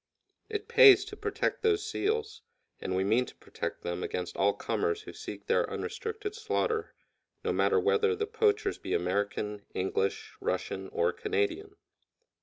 It 0.49 0.67
pays 0.67 1.05
to 1.05 1.15
protect 1.15 1.61
those 1.61 1.85
seals, 1.85 2.41
and 2.79 2.95
we 2.95 3.03
mean 3.03 3.27
to 3.27 3.35
protect 3.35 3.83
them 3.83 4.01
against 4.01 4.35
all 4.35 4.51
comers 4.55 5.03
who 5.03 5.13
seek 5.13 5.45
their 5.45 5.69
unrestricted 5.69 6.33
slaughter, 6.33 6.95
no 7.43 7.53
matter 7.53 7.79
whether 7.79 8.15
the 8.15 8.25
poachers 8.25 8.79
be 8.79 8.95
American, 8.95 9.61
English, 9.75 10.31
Russian, 10.41 10.89
or 10.89 11.13
Canadian. 11.13 11.75